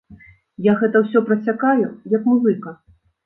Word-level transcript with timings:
Я 0.67 0.73
гэта 0.79 1.01
ўсё 1.03 1.21
прасякаю, 1.27 1.87
як 2.17 2.27
музыка. 2.33 2.75